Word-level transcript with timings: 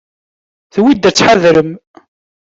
Tewwi-d 0.73 1.03
ad 1.09 1.15
tḥadrem. 1.15 1.71